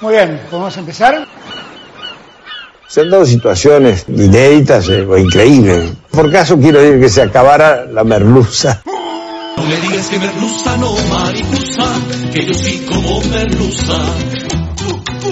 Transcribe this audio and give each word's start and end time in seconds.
Muy 0.00 0.14
bien, 0.14 0.40
¿podemos 0.50 0.76
empezar? 0.76 1.26
Se 2.88 3.00
han 3.00 3.10
dado 3.10 3.24
situaciones 3.24 4.04
inéditas 4.08 4.88
eh, 4.88 5.02
o 5.02 5.16
increíbles. 5.16 5.92
Por 6.10 6.30
caso 6.30 6.58
quiero 6.58 6.80
decir 6.80 7.00
que 7.00 7.08
se 7.08 7.22
acabara 7.22 7.86
la 7.86 8.04
merluza. 8.04 8.82
No 9.56 9.62
me 9.62 9.76
digas 9.76 10.08
que 10.08 10.18
merluza 10.18 10.76
no 10.76 10.94
mariposa, 11.08 11.92
que 12.32 12.44
yo 12.44 12.54
sí 12.54 12.84
como 12.88 13.20
merluza. 13.22 13.94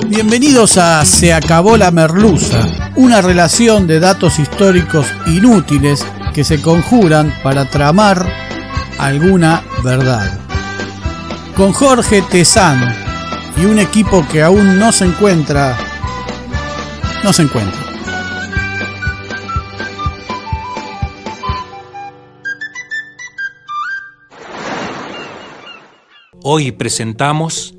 Bienvenidos 0.06 0.78
a 0.78 1.04
Se 1.04 1.32
acabó 1.32 1.76
la 1.76 1.90
merluza, 1.90 2.66
una 2.96 3.20
relación 3.20 3.86
de 3.86 4.00
datos 4.00 4.38
históricos 4.38 5.06
inútiles 5.26 6.04
que 6.32 6.44
se 6.44 6.62
conjuran 6.62 7.34
para 7.42 7.68
tramar 7.68 8.26
alguna 8.98 9.64
verdad. 9.82 10.38
Con 11.56 11.72
Jorge 11.72 12.22
Tezán 12.22 13.01
y 13.56 13.64
un 13.64 13.78
equipo 13.78 14.26
que 14.30 14.42
aún 14.42 14.78
no 14.78 14.92
se 14.92 15.04
encuentra, 15.04 15.76
no 17.22 17.32
se 17.32 17.42
encuentra. 17.42 17.80
Hoy 26.44 26.72
presentamos 26.72 27.74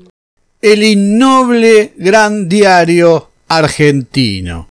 El 0.62 0.82
innoble 0.82 1.92
gran 1.96 2.48
diario 2.48 3.30
argentino. 3.48 4.68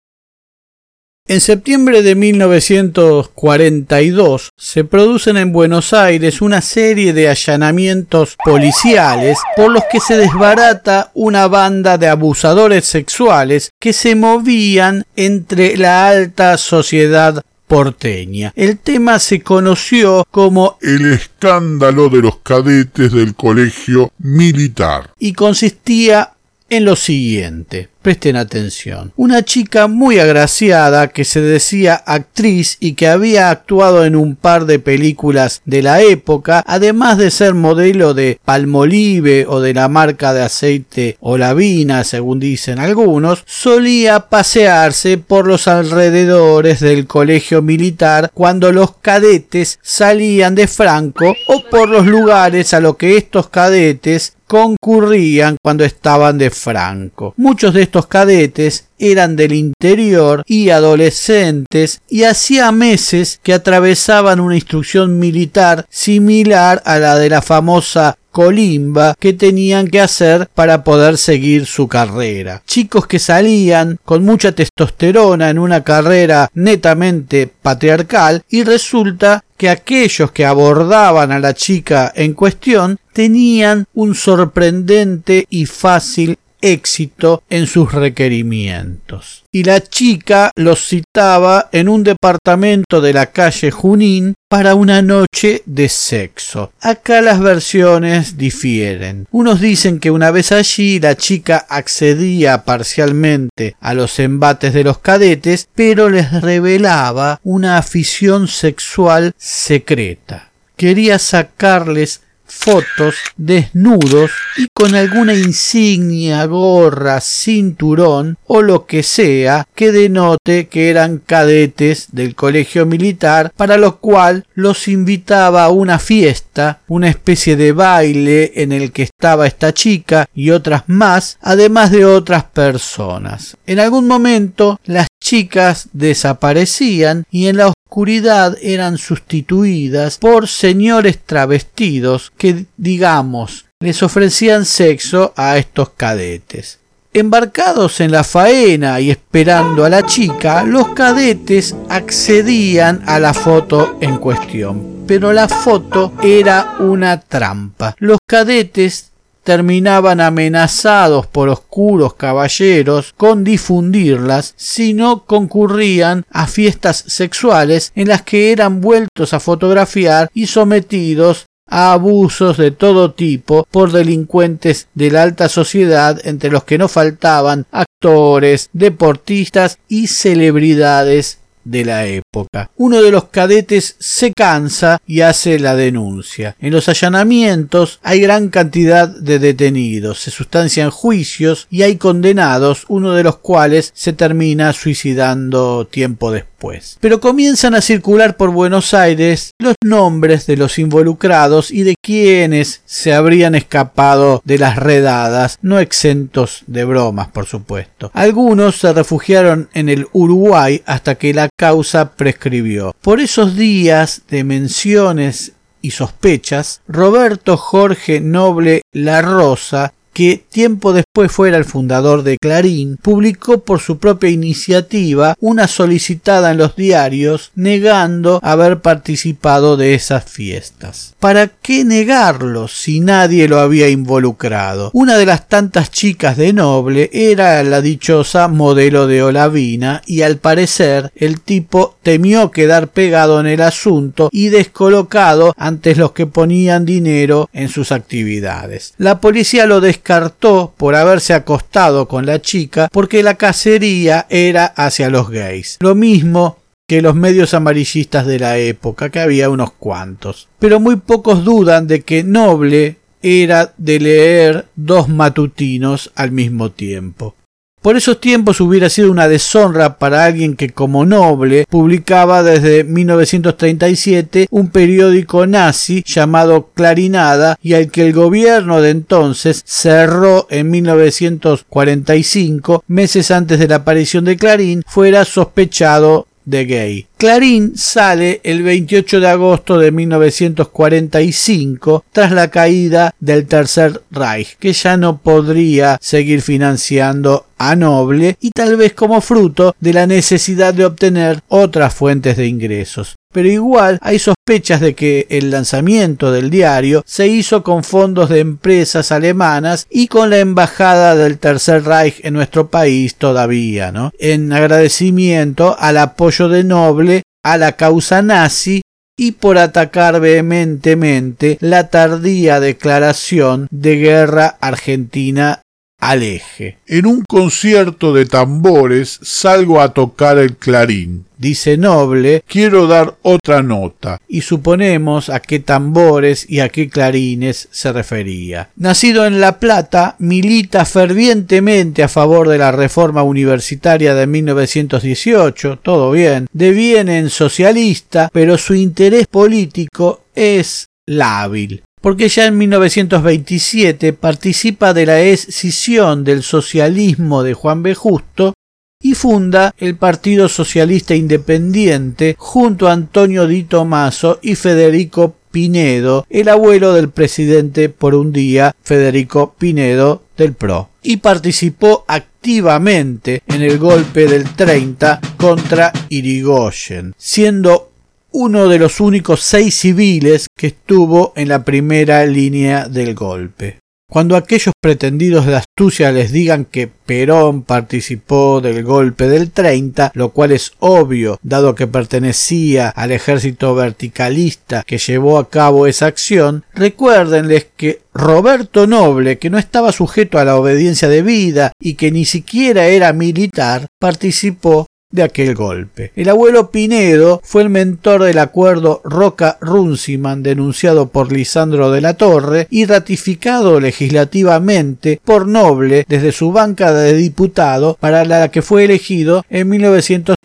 En 1.32 1.40
septiembre 1.40 2.02
de 2.02 2.16
1942 2.16 4.50
se 4.58 4.84
producen 4.84 5.38
en 5.38 5.54
Buenos 5.54 5.94
Aires 5.94 6.42
una 6.42 6.60
serie 6.60 7.14
de 7.14 7.30
allanamientos 7.30 8.36
policiales 8.44 9.38
por 9.56 9.72
los 9.72 9.84
que 9.90 10.02
se 10.02 10.18
desbarata 10.18 11.10
una 11.14 11.48
banda 11.48 11.98
de 11.98 12.10
abusadores 12.10 12.84
sexuales 12.84 13.70
que 13.80 13.94
se 13.94 14.16
movían 14.16 15.06
entre 15.16 15.78
la 15.78 16.10
alta 16.10 16.58
sociedad 16.58 17.42
porteña. 17.66 18.52
El 18.58 18.78
tema 18.78 19.18
se 19.18 19.40
conoció 19.40 20.28
como 20.32 20.78
el 20.82 21.14
escándalo 21.14 22.10
de 22.10 22.24
los 22.24 22.40
cadetes 22.40 23.14
del 23.14 23.36
colegio 23.36 24.12
militar. 24.18 25.12
y 25.18 25.32
consistía 25.32 26.34
en 26.70 26.84
lo 26.84 26.98
siguiente. 26.98 27.91
Presten 28.02 28.36
atención. 28.36 29.14
Una 29.16 29.46
chica 29.46 29.88
muy 29.88 30.18
agraciada 30.18 31.10
que 31.10 31.24
se 31.24 31.40
decía 31.40 31.94
actriz 31.94 32.78
y 32.80 32.94
que 32.94 33.08
había 33.08 33.52
actuado 33.52 34.06
en 34.06 34.16
un 34.16 34.36
par 34.36 34.66
de 34.66 34.80
películas 34.80 35.62
de 35.66 35.84
la 35.84 36.02
época, 36.02 36.64
además 36.66 37.20
de 37.20 37.30
ser 37.30 37.54
modelo 37.54 38.16
de 38.16 38.40
Palmolive 38.44 39.46
o 39.48 39.60
de 39.60 39.76
la 39.76 39.88
marca 39.88 40.34
de 40.34 40.42
aceite 40.42 41.18
Olavina, 41.20 42.04
según 42.04 42.40
dicen 42.40 42.80
algunos, 42.80 43.44
solía 43.46 44.30
pasearse 44.30 45.20
por 45.20 45.46
los 45.46 45.68
alrededores 45.68 46.80
del 46.80 47.06
colegio 47.06 47.62
militar 47.62 48.32
cuando 48.34 48.72
los 48.72 48.96
cadetes 48.98 49.78
salían 49.84 50.56
de 50.56 50.68
Franco 50.68 51.36
o 51.48 51.64
por 51.70 51.88
los 51.88 52.08
lugares 52.08 52.74
a 52.74 52.80
los 52.80 52.98
que 52.98 53.18
estos 53.18 53.50
cadetes 53.50 54.34
concurrían 54.52 55.56
cuando 55.64 55.86
estaban 55.86 56.38
de 56.38 56.50
Franco. 56.50 57.34
Muchos 57.38 57.74
de 57.74 57.84
estos 57.92 58.08
cadetes 58.08 58.86
eran 59.00 59.36
del 59.36 59.52
interior 59.52 60.44
y 60.48 60.70
adolescentes 60.70 62.00
y 62.08 62.24
hacía 62.24 62.72
meses 62.72 63.42
que 63.44 63.54
atravesaban 63.54 64.40
una 64.40 64.56
instrucción 64.56 65.20
militar 65.20 65.86
similar 65.90 66.82
a 66.86 67.00
la 67.00 67.18
de 67.18 67.30
la 67.30 67.42
famosa 67.42 68.16
colimba 68.32 69.14
que 69.20 69.34
tenían 69.34 69.90
que 69.90 70.00
hacer 70.00 70.48
para 70.56 70.86
poder 70.86 71.18
seguir 71.18 71.66
su 71.66 71.90
carrera. 71.90 72.64
Chicos 72.66 73.08
que 73.08 73.20
salían 73.20 74.00
con 74.06 74.24
mucha 74.24 74.54
testosterona 74.54 75.50
en 75.50 75.60
una 75.60 75.84
carrera 75.84 76.50
netamente 76.54 77.52
patriarcal 77.62 78.42
y 78.50 78.64
resulta 78.64 79.44
que 79.58 79.70
aquellos 79.70 80.32
que 80.32 80.46
abordaban 80.46 81.32
a 81.32 81.40
la 81.40 81.54
chica 81.54 82.12
en 82.16 82.34
cuestión 82.34 82.98
tenían 83.14 83.86
un 83.94 84.16
sorprendente 84.16 85.46
y 85.50 85.66
fácil 85.66 86.38
éxito 86.62 87.44
en 87.50 87.68
sus 87.68 87.92
requerimientos. 87.92 89.44
Y 89.52 89.64
la 89.64 89.82
chica 89.82 90.52
los 90.56 90.88
citaba 90.88 91.70
en 91.72 91.90
un 91.90 92.04
departamento 92.04 93.02
de 93.02 93.14
la 93.14 93.28
calle 93.28 93.72
Junín 93.72 94.36
para 94.48 94.76
una 94.76 95.02
noche 95.02 95.64
de 95.66 95.90
sexo. 95.90 96.72
Acá 96.82 97.22
las 97.22 97.40
versiones 97.40 98.38
difieren. 98.38 99.26
Unos 99.32 99.62
dicen 99.62 100.00
que 100.00 100.12
una 100.12 100.32
vez 100.32 100.52
allí 100.52 101.00
la 101.00 101.16
chica 101.16 101.66
accedía 101.70 102.64
parcialmente 102.64 103.76
a 103.80 103.94
los 103.94 104.20
embates 104.20 104.74
de 104.74 104.84
los 104.84 105.00
cadetes, 105.00 105.68
pero 105.74 106.10
les 106.10 106.42
revelaba 106.42 107.40
una 107.44 107.78
afición 107.78 108.48
sexual 108.48 109.34
secreta. 109.38 110.52
Quería 110.76 111.20
sacarles 111.20 112.22
fotos 112.52 113.16
desnudos 113.38 114.32
y 114.58 114.68
con 114.74 114.94
alguna 114.94 115.34
insignia, 115.34 116.46
gorra, 116.46 117.22
cinturón 117.22 118.38
o 118.46 118.62
lo 118.62 118.86
que 118.86 119.04
sea 119.04 119.66
que 119.74 119.92
denote 119.92 120.68
que 120.68 120.90
eran 120.90 121.20
cadetes 121.20 122.10
del 122.12 122.36
colegio 122.36 122.86
militar, 122.86 123.52
para 123.56 123.78
lo 123.78 124.00
cual 124.00 124.46
los 124.54 124.88
invitaba 124.88 125.64
a 125.64 125.70
una 125.70 125.98
fiesta, 125.98 126.82
una 126.88 127.10
especie 127.10 127.56
de 127.56 127.72
baile 127.72 128.52
en 128.56 128.72
el 128.72 128.92
que 128.92 129.04
estaba 129.04 129.48
esta 129.48 129.74
chica 129.74 130.28
y 130.34 130.52
otras 130.52 130.84
más, 130.88 131.38
además 131.42 131.92
de 131.92 132.06
otras 132.06 132.44
personas. 132.44 133.58
En 133.66 133.80
algún 133.80 134.08
momento 134.08 134.80
las 134.86 135.08
chicas 135.22 135.90
desaparecían 135.94 137.26
y 137.32 137.48
en 137.48 137.58
la 137.58 137.74
oscuridad 137.92 138.58
eran 138.62 138.98
sustituidas 138.98 140.18
por 140.18 140.48
señores 140.48 141.20
travestidos 141.26 142.32
que, 142.38 142.66
digamos, 142.78 143.66
les 143.82 144.02
ofrecían 144.02 144.64
sexo 144.64 145.34
a 145.36 145.58
estos 145.58 145.90
cadetes. 145.90 146.80
Embarcados 147.14 148.00
en 148.00 148.14
la 148.14 148.24
faena 148.24 149.02
y 149.02 149.12
esperando 149.12 149.84
a 149.84 149.90
la 149.90 150.04
chica, 150.04 150.64
los 150.64 150.94
cadetes 150.94 151.76
accedían 151.90 153.04
a 153.08 153.20
la 153.20 153.34
foto 153.34 153.98
en 154.00 154.20
cuestión. 154.20 155.04
Pero 155.06 155.34
la 155.34 155.50
foto 155.50 156.14
era 156.24 156.78
una 156.80 157.20
trampa. 157.20 157.94
Los 158.00 158.20
cadetes 158.26 159.11
terminaban 159.44 160.22
amenazados 160.22 161.28
por 161.28 161.50
oscuros 161.50 162.14
caballeros 162.14 163.14
con 163.18 163.44
difundirlas 163.44 164.54
si 164.58 164.94
no 164.94 165.26
concurrían 165.26 166.26
a 166.30 166.48
fiestas 166.48 167.04
sexuales 167.08 167.92
en 167.96 168.08
las 168.08 168.22
que 168.22 168.52
eran 168.52 168.82
vueltos 168.82 169.34
a 169.34 169.40
fotografiar 169.40 170.30
y 170.34 170.48
sometidos 170.48 171.46
a 171.68 171.94
abusos 171.94 172.58
de 172.58 172.72
todo 172.72 173.14
tipo 173.14 173.66
por 173.72 173.92
delincuentes 173.92 174.88
de 174.94 175.10
la 175.10 175.24
alta 175.24 175.48
sociedad 175.50 176.20
entre 176.26 176.52
los 176.52 176.66
que 176.66 176.78
no 176.78 176.88
faltaban 176.88 177.66
actores, 177.72 178.70
deportistas 178.74 179.80
y 179.88 180.08
celebridades 180.08 181.41
de 181.64 181.86
la 181.86 182.06
época. 182.06 182.70
Uno 182.78 183.02
de 183.02 183.12
los 183.12 183.26
cadetes 183.26 183.96
se 184.00 184.34
cansa 184.34 185.02
y 185.06 185.22
hace 185.22 185.60
la 185.60 185.76
denuncia. 185.76 186.56
En 186.60 186.74
los 186.74 186.90
allanamientos 186.90 188.00
hay 188.04 188.22
gran 188.22 188.50
cantidad 188.50 189.08
de 189.08 189.40
detenidos, 189.40 190.20
se 190.20 190.32
sustancian 190.32 190.92
juicios 190.92 191.68
y 191.70 191.84
hay 191.84 191.98
condenados, 191.98 192.86
uno 192.88 193.14
de 193.14 193.24
los 193.24 193.38
cuales 193.38 193.92
se 193.94 194.14
termina 194.14 194.74
suicidando 194.74 195.88
tiempo 195.88 196.32
después. 196.32 196.51
Pero 197.00 197.20
comienzan 197.20 197.74
a 197.74 197.82
circular 197.82 198.38
por 198.38 198.52
Buenos 198.52 198.94
Aires 198.94 199.52
los 199.58 199.76
nombres 199.84 200.46
de 200.46 200.58
los 200.58 200.78
involucrados 200.78 201.72
y 201.72 201.84
de 201.84 201.96
quienes 202.02 202.82
se 202.86 203.14
habrían 203.14 203.56
escapado 203.56 204.42
de 204.46 204.60
las 204.60 204.76
redadas, 204.76 205.58
no 205.62 205.80
exentos 205.80 206.64
de 206.68 206.86
bromas, 206.86 207.30
por 207.30 207.48
supuesto. 207.48 208.12
Algunos 208.14 208.78
se 208.78 208.94
refugiaron 208.94 209.70
en 209.74 209.90
el 209.90 210.08
Uruguay 210.12 210.84
hasta 210.86 211.16
que 211.16 211.34
la 211.34 211.50
causa 211.58 212.12
prescribió. 212.12 212.94
Por 213.02 213.20
esos 213.20 213.56
días 213.56 214.22
de 214.30 214.44
menciones 214.44 215.54
y 215.82 215.92
sospechas, 215.92 216.82
Roberto 216.88 217.58
Jorge 217.58 218.22
Noble 218.22 218.84
La 218.92 219.22
Rosa 219.24 219.94
que 220.14 220.44
tiempo 220.50 220.94
después 220.94 221.32
fuera 221.32 221.58
el 221.58 221.66
fundador 221.66 222.24
de 222.24 222.38
Clarín, 222.38 222.98
publicó 223.02 223.64
por 223.64 223.80
su 223.80 223.98
propia 223.98 224.30
iniciativa 224.30 225.36
una 225.40 225.68
solicitada 225.68 226.52
en 226.52 226.58
los 226.58 226.76
diarios 226.76 227.52
negando 227.56 228.40
haber 228.44 228.82
participado 228.82 229.78
de 229.78 229.94
esas 229.94 230.26
fiestas. 230.26 231.16
¿Para 231.20 231.48
qué 231.48 231.84
negarlo 231.84 232.68
si 232.68 233.00
nadie 233.00 233.48
lo 233.48 233.60
había 233.60 233.90
involucrado? 233.90 234.92
Una 234.94 235.18
de 235.18 235.26
las 235.26 235.48
tantas 235.48 235.92
chicas 235.92 236.38
de 236.38 236.54
Noble 236.54 237.10
era 237.14 237.64
la 237.64 237.82
dichosa 237.82 238.48
modelo 238.48 239.08
de 239.08 239.24
Olavina 239.24 240.02
y 240.06 240.22
al 240.22 240.38
parecer 240.38 241.12
el 241.16 241.42
tipo 241.42 241.98
temió 242.04 242.52
quedar 242.52 242.90
pegado 242.90 243.40
en 243.40 243.48
el 243.48 243.62
asunto 243.62 244.30
y 244.32 244.50
descolocado 244.50 245.54
ante 245.58 245.96
los 245.96 246.12
que 246.12 246.26
ponían 246.26 246.86
dinero 246.86 247.50
en 247.54 247.70
sus 247.70 247.92
actividades. 247.92 248.94
La 248.98 249.20
policía 249.20 249.66
lo 249.66 249.82
descartó 250.02 250.74
por 250.76 250.96
haberse 250.96 251.34
acostado 251.34 252.08
con 252.08 252.26
la 252.26 252.42
chica 252.42 252.90
porque 252.92 253.22
la 253.22 253.36
cacería 253.36 254.26
era 254.30 254.66
hacia 254.66 255.12
los 255.12 255.30
gays. 255.30 255.78
Lo 255.80 255.94
mismo 255.94 256.58
que 256.88 257.04
los 257.04 257.16
medios 257.16 257.54
amarillistas 257.54 258.26
de 258.26 258.40
la 258.40 258.58
época, 258.58 259.10
que 259.12 259.20
había 259.20 259.50
unos 259.50 259.72
cuantos. 259.72 260.50
Pero 260.60 260.80
muy 260.80 260.96
pocos 260.96 261.46
dudan 261.46 261.88
de 261.88 262.02
que 262.02 262.24
Noble 262.24 262.98
era 263.22 263.74
de 263.78 264.00
leer 264.00 264.66
dos 264.76 265.08
matutinos 265.08 266.12
al 266.16 266.32
mismo 266.32 266.72
tiempo. 266.72 267.36
Por 267.82 267.98
esos 267.98 268.22
tiempos 268.22 268.62
hubiera 268.62 268.92
sido 268.92 269.10
una 269.10 269.28
deshonra 269.28 269.98
para 269.98 270.26
alguien 270.26 270.56
que 270.56 270.70
como 270.70 271.04
noble 271.04 271.66
publicaba 271.68 272.44
desde 272.44 272.84
1937 272.84 274.48
un 274.52 274.70
periódico 274.70 275.48
nazi 275.48 276.04
llamado 276.06 276.70
Clarinada 276.76 277.58
y 277.60 277.74
al 277.74 277.90
que 277.90 278.06
el 278.06 278.14
gobierno 278.14 278.82
de 278.82 278.92
entonces 278.92 279.64
cerró 279.66 280.46
en 280.52 280.70
1945, 280.70 282.84
meses 282.88 283.32
antes 283.32 283.58
de 283.58 283.68
la 283.68 283.78
aparición 283.78 284.26
de 284.26 284.38
Clarín, 284.38 284.84
fuera 284.86 285.26
sospechado 285.26 286.28
de 286.46 286.66
gay. 286.66 287.08
Clarín 287.22 287.78
sale 287.78 288.42
el 288.44 288.64
28 288.64 289.20
de 289.20 289.28
agosto 289.28 289.78
de 289.78 289.92
1945 289.92 292.04
tras 292.12 292.32
la 292.32 292.50
caída 292.50 293.14
del 293.20 293.46
Tercer 293.46 294.02
Reich, 294.10 294.58
que 294.58 294.74
ya 294.74 294.98
no 294.98 295.20
podría 295.20 296.00
seguir 296.02 296.42
financiando 296.42 297.46
a 297.60 297.76
Noble 297.76 298.38
y 298.42 298.50
tal 298.50 298.76
vez 298.76 298.94
como 298.94 299.22
fruto 299.22 299.76
de 299.80 299.94
la 299.94 300.08
necesidad 300.08 300.74
de 300.74 300.86
obtener 300.86 301.44
otras 301.48 301.94
fuentes 301.94 302.38
de 302.38 302.48
ingresos. 302.48 303.18
Pero 303.32 303.48
igual 303.48 303.98
hay 304.02 304.20
sospechas 304.20 304.82
de 304.82 304.94
que 304.94 305.26
el 305.30 305.52
lanzamiento 305.52 306.34
del 306.34 306.50
diario 306.50 307.02
se 307.06 307.28
hizo 307.28 307.64
con 307.64 307.84
fondos 307.84 308.30
de 308.30 308.40
empresas 308.40 309.14
alemanas 309.14 309.88
y 309.90 310.08
con 310.08 310.30
la 310.30 310.40
embajada 310.40 311.16
del 311.16 311.38
Tercer 311.38 311.86
Reich 311.86 312.20
en 312.24 312.34
nuestro 312.34 312.68
país 312.68 313.16
todavía, 313.16 313.94
¿no? 313.94 314.12
En 314.20 314.52
agradecimiento 314.52 315.78
al 315.80 315.98
apoyo 315.98 316.50
de 316.50 316.66
Noble 316.66 317.11
a 317.44 317.58
la 317.58 317.74
causa 317.74 318.22
nazi 318.22 318.82
y 319.18 319.34
por 319.34 319.58
atacar 319.58 320.20
vehementemente 320.20 321.58
la 321.62 321.90
tardía 321.90 322.60
declaración 322.60 323.68
de 323.70 323.98
guerra 323.98 324.58
argentina 324.62 325.62
aleje. 326.02 326.80
En 326.88 327.06
un 327.06 327.24
concierto 327.24 328.14
de 328.14 328.26
tambores 328.26 329.20
salgo 329.22 329.80
a 329.80 329.94
tocar 329.94 330.38
el 330.40 330.58
clarín. 330.58 331.26
Dice 331.38 331.78
Noble, 331.78 332.44
quiero 332.46 332.88
dar 332.88 333.16
otra 333.22 333.64
nota. 333.64 334.20
Y 334.28 334.42
suponemos 334.42 335.30
a 335.30 335.40
qué 335.40 335.60
tambores 335.60 336.48
y 336.50 336.60
a 336.60 336.70
qué 336.70 336.90
clarines 336.90 337.70
se 337.72 337.92
refería. 337.94 338.70
Nacido 338.76 339.26
en 339.26 339.40
La 339.40 339.60
Plata, 339.60 340.16
milita 340.20 340.86
fervientemente 340.86 342.04
a 342.04 342.08
favor 342.08 342.50
de 342.50 342.58
la 342.58 342.72
reforma 342.72 343.24
universitaria 343.24 344.14
de 344.14 344.28
1918, 344.28 345.80
todo 345.82 346.12
bien, 346.12 346.48
deviene 346.52 347.20
en 347.20 347.30
socialista, 347.30 348.30
pero 348.34 348.58
su 348.58 348.76
interés 348.76 349.28
político 349.28 350.26
es 350.36 350.88
lábil 351.06 351.84
porque 352.02 352.28
ya 352.28 352.48
en 352.48 352.58
1927 352.58 354.14
participa 354.14 354.94
de 354.94 355.06
la 355.06 355.22
escisión 355.22 356.24
del 356.24 356.44
socialismo 356.44 357.44
de 357.44 357.54
Juan 357.54 357.84
B. 357.84 357.96
Justo 357.96 358.54
y 359.02 359.16
funda 359.16 359.74
el 359.78 359.96
Partido 359.96 360.48
Socialista 360.48 361.16
Independiente 361.16 362.36
junto 362.38 362.88
a 362.88 362.94
Antonio 362.94 363.48
Di 363.48 363.64
Tomaso 363.64 364.40
y 364.42 364.56
Federico 364.56 365.36
Pinedo, 365.52 366.26
el 366.30 366.48
abuelo 366.50 366.94
del 366.94 367.10
presidente 367.10 367.90
por 367.90 368.16
un 368.16 368.32
día, 368.32 368.74
Federico 368.84 369.54
Pinedo 369.58 370.24
del 370.38 370.54
PRO, 370.54 370.90
y 371.04 371.18
participó 371.18 372.06
activamente 372.08 373.44
en 373.48 373.62
el 373.62 373.78
golpe 373.78 374.28
del 374.28 374.46
30 374.46 375.20
contra 375.36 375.92
Irigoyen, 376.10 377.14
siendo 377.18 377.91
uno 378.32 378.68
de 378.68 378.80
los 378.80 379.00
únicos 379.00 379.42
seis 379.42 379.76
civiles 379.76 380.48
que 380.58 380.68
estuvo 380.68 381.34
en 381.36 381.50
la 381.50 381.66
primera 381.66 382.26
línea 382.26 382.88
del 382.88 383.14
golpe. 383.14 383.82
Cuando 384.12 384.36
aquellos 384.36 384.74
pretendidos 384.82 385.46
de 385.46 385.56
astucia 385.56 386.12
les 386.12 386.34
digan 386.34 386.66
que 386.66 386.88
Perón 386.88 387.64
participó 387.64 388.60
del 388.60 388.84
golpe 388.84 389.30
del 389.30 389.52
30, 389.52 390.12
lo 390.16 390.32
cual 390.32 390.52
es 390.52 390.74
obvio, 390.80 391.40
dado 391.44 391.76
que 391.76 391.88
pertenecía 391.88 392.90
al 392.90 393.14
ejército 393.14 393.74
verticalista 393.74 394.84
que 394.86 394.98
llevó 394.98 395.40
a 395.40 395.50
cabo 395.50 395.88
esa 395.88 396.08
acción, 396.08 396.66
recuérdenles 396.74 397.68
que 397.78 398.02
Roberto 398.14 398.86
Noble, 398.86 399.38
que 399.38 399.50
no 399.50 399.58
estaba 399.58 399.94
sujeto 399.94 400.40
a 400.40 400.44
la 400.44 400.58
obediencia 400.58 401.08
debida 401.08 401.72
y 401.80 401.94
que 401.94 402.12
ni 402.12 402.26
siquiera 402.26 402.88
era 402.88 403.14
militar, 403.14 403.88
participó 403.98 404.88
de 405.12 405.24
aquel 405.24 405.56
golpe. 405.56 406.12
El 406.16 406.30
abuelo 406.30 406.72
Pinedo 406.72 407.42
fue 407.44 407.64
el 407.64 407.70
mentor 407.70 408.24
del 408.24 408.40
acuerdo 408.40 409.02
Roca-Runciman 409.04 410.44
denunciado 410.44 411.10
por 411.10 411.32
Lisandro 411.32 411.92
de 411.92 412.02
la 412.02 412.16
Torre 412.16 412.68
y 412.70 412.86
ratificado 412.86 413.80
legislativamente 413.80 415.20
por 415.24 415.48
Noble 415.48 416.06
desde 416.08 416.32
su 416.32 416.52
banca 416.52 416.94
de 416.94 417.14
diputado 417.14 417.98
para 418.00 418.26
la 418.26 418.50
que 418.50 418.62
fue 418.62 418.86
elegido 418.86 419.46
en 419.50 419.70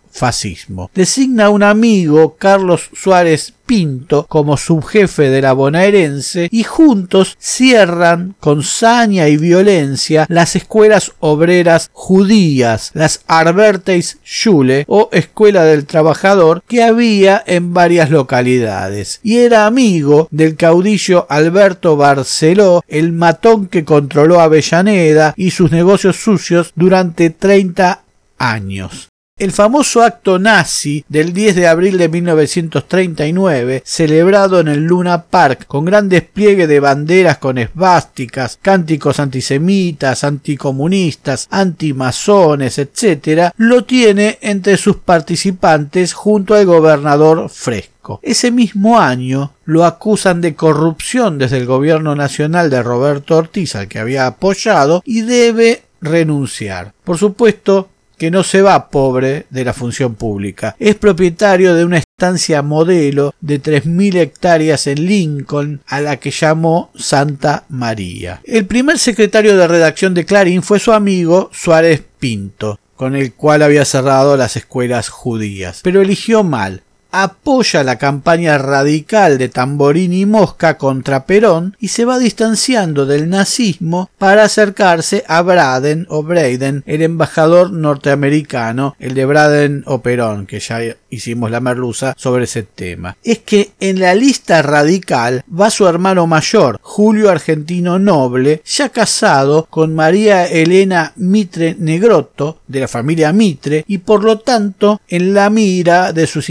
Designa 0.94 1.46
a 1.46 1.50
un 1.50 1.64
amigo, 1.64 2.36
Carlos 2.38 2.90
Suárez 2.94 3.54
Pinto, 3.66 4.26
como 4.28 4.58
subjefe 4.58 5.30
de 5.30 5.44
la 5.44 5.54
bonaerense 5.54 6.50
y 6.52 6.64
juntos 6.64 7.38
cierran 7.40 8.36
con 8.40 8.64
saña 8.64 9.28
y 9.28 9.38
violencia 9.38 10.26
las 10.28 10.56
escuelas 10.56 11.12
obreras 11.20 11.92
judías, 11.94 12.90
las 12.96 13.22
Arbeiteis 13.28 14.18
Schule 14.26 14.86
o 14.88 15.10
Escuela 15.12 15.66
del 15.66 15.86
Trabajador 15.86 16.64
que 16.68 16.84
había 16.84 17.44
en 17.46 17.76
varias 17.76 18.10
localidades. 18.10 19.20
Y 19.22 19.38
era 19.38 19.68
amigo 19.68 20.28
del 20.32 20.56
caudillo 20.56 21.28
Alberto 21.30 21.96
Barceló, 21.96 22.84
el 22.88 23.12
matón 23.12 23.68
que 23.68 23.86
controló 23.86 24.42
Avellaneda 24.42 25.36
y 25.38 25.52
sus 25.52 25.72
negocios 25.72 26.16
sucios 26.16 26.72
durante 26.76 27.30
30 27.30 28.02
años. 28.40 29.10
El 29.40 29.54
famoso 29.54 30.04
acto 30.04 30.38
nazi 30.38 31.06
del 31.08 31.32
10 31.32 31.56
de 31.56 31.68
abril 31.70 31.98
de 31.98 32.10
1939, 32.10 33.84
celebrado 33.86 34.60
en 34.60 34.68
el 34.68 34.84
Luna 34.84 35.24
Park 35.28 35.66
con 35.66 35.86
gran 35.86 36.10
despliegue 36.10 36.68
de 36.68 36.82
banderas 36.82 37.38
con 37.38 37.58
esvásticas, 37.58 38.60
cánticos 38.62 39.18
antisemitas, 39.18 40.26
anticomunistas, 40.26 41.48
antimasones, 41.52 42.80
etc., 42.80 43.54
lo 43.56 43.86
tiene 43.86 44.40
entre 44.42 44.76
sus 44.76 44.98
participantes 44.98 46.12
junto 46.12 46.54
al 46.54 46.66
gobernador 46.66 47.48
Fresco. 47.50 48.20
Ese 48.22 48.52
mismo 48.52 49.00
año 49.00 49.54
lo 49.64 49.86
acusan 49.86 50.42
de 50.42 50.54
corrupción 50.54 51.38
desde 51.38 51.60
el 51.60 51.66
gobierno 51.66 52.14
nacional 52.14 52.70
de 52.70 52.84
Roberto 52.84 53.38
Ortiz, 53.38 53.78
al 53.78 53.88
que 53.88 54.00
había 54.00 54.28
apoyado, 54.28 55.02
y 55.06 55.22
debe 55.22 55.84
renunciar. 56.02 56.94
Por 57.06 57.18
supuesto, 57.18 57.88
que 58.20 58.30
no 58.30 58.44
se 58.44 58.62
va 58.62 58.90
pobre 58.90 59.48
de 59.50 59.66
la 59.66 59.74
función 59.74 60.14
pública. 60.14 60.76
Es 60.78 60.96
propietario 60.96 61.74
de 61.74 61.86
una 61.86 61.98
estancia 61.98 62.62
modelo 62.62 63.34
de 63.42 63.60
3.000 63.60 64.18
hectáreas 64.18 64.86
en 64.86 65.08
Lincoln, 65.08 65.82
a 65.88 66.02
la 66.02 66.18
que 66.18 66.30
llamó 66.30 66.92
Santa 66.96 67.64
María. 67.70 68.42
El 68.44 68.66
primer 68.68 69.00
secretario 69.00 69.58
de 69.58 69.68
redacción 69.68 70.14
de 70.14 70.26
Clarín 70.26 70.62
fue 70.62 70.80
su 70.80 70.92
amigo 70.92 71.50
Suárez 71.54 72.04
Pinto, 72.20 72.78
con 72.96 73.16
el 73.16 73.34
cual 73.34 73.64
había 73.64 73.86
cerrado 73.86 74.36
las 74.36 74.58
escuelas 74.58 75.08
judías, 75.08 75.80
pero 75.82 76.02
eligió 76.02 76.44
mal 76.44 76.84
apoya 77.12 77.84
la 77.84 77.98
campaña 77.98 78.58
radical 78.58 79.38
de 79.38 79.50
Tamborín 79.50 80.14
y 80.14 80.26
Mosca 80.26 80.78
contra 80.78 81.26
Perón 81.26 81.76
y 81.80 81.90
se 81.90 82.06
va 82.06 82.20
distanciando 82.20 83.06
del 83.06 83.30
nazismo 83.30 84.10
para 84.18 84.44
acercarse 84.44 85.24
a 85.28 85.42
Braden 85.42 86.06
o 86.10 86.24
Braden, 86.24 86.84
el 86.86 87.02
embajador 87.02 87.72
norteamericano, 87.72 88.96
el 89.00 89.14
de 89.14 89.26
Braden 89.26 89.84
o 89.86 90.02
Perón, 90.02 90.46
que 90.46 90.60
ya 90.60 90.80
hicimos 91.10 91.52
la 91.52 91.60
merluza 91.60 92.14
sobre 92.18 92.44
ese 92.44 92.64
tema. 92.64 93.18
Es 93.24 93.40
que 93.40 93.72
en 93.80 94.00
la 94.00 94.14
lista 94.16 94.62
radical 94.62 95.44
va 95.50 95.70
su 95.70 95.88
hermano 95.88 96.28
mayor, 96.28 96.80
Julio 96.82 97.30
Argentino 97.30 98.00
Noble, 98.00 98.62
ya 98.66 98.90
casado 98.90 99.68
con 99.70 99.96
María 99.96 100.46
Elena 100.46 101.14
Mitre 101.16 101.76
Negrotto, 101.80 102.60
de 102.68 102.82
la 102.82 102.88
familia 102.88 103.34
Mitre, 103.34 103.84
y 103.88 104.00
por 104.00 104.24
lo 104.24 104.40
tanto 104.40 105.02
en 105.08 105.34
la 105.34 105.50
mira 105.50 106.14
de 106.14 106.28
sus 106.28 106.50